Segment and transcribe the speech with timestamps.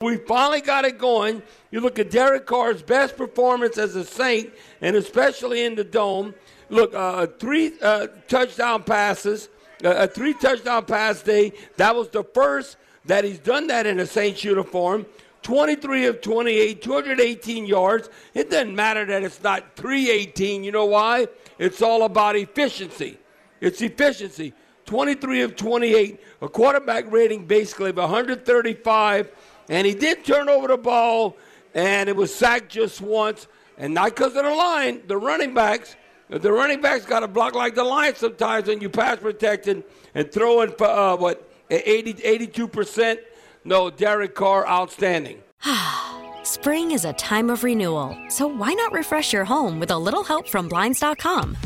[0.00, 1.42] We finally got it going.
[1.72, 6.36] You look at Derek Carr's best performance as a Saint, and especially in the dome.
[6.68, 9.48] Look, uh, three uh, touchdown passes,
[9.84, 11.52] uh, a three touchdown pass day.
[11.78, 12.76] That was the first
[13.06, 15.04] that he's done that in a Saints uniform.
[15.42, 18.08] 23 of 28, 218 yards.
[18.34, 20.62] It doesn't matter that it's not 318.
[20.62, 21.26] You know why?
[21.58, 23.18] It's all about efficiency.
[23.60, 24.52] It's efficiency.
[24.84, 29.32] 23 of 28, a quarterback rating basically of 135
[29.68, 31.36] and he did turn over the ball,
[31.74, 33.46] and it was sacked just once.
[33.76, 35.96] And not because of the line, the running backs.
[36.28, 39.84] The running backs got to block like the line sometimes when you pass protected
[40.14, 43.18] and throw in for, uh, what, 80, 82%.
[43.64, 45.42] No, Derek Carr, outstanding.
[46.42, 50.24] Spring is a time of renewal, so why not refresh your home with a little
[50.24, 51.56] help from Blinds.com?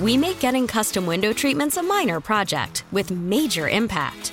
[0.00, 4.32] We make getting custom window treatments a minor project with major impact.